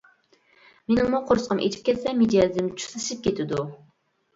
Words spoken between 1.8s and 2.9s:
كەتسە مىجەزىم